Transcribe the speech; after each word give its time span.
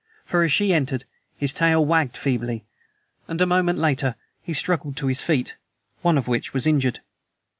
For, 0.25 0.41
as 0.41 0.51
she 0.51 0.73
entered, 0.73 1.05
his 1.37 1.53
tail 1.53 1.85
wagged 1.85 2.17
feebly, 2.17 2.65
and 3.27 3.39
a 3.39 3.45
moment 3.45 3.77
later 3.77 4.15
he 4.41 4.51
struggled 4.51 4.97
to 4.97 5.05
his 5.05 5.21
feet 5.21 5.57
one 6.01 6.17
of 6.17 6.27
which 6.27 6.55
was 6.55 6.65
injured. 6.65 7.01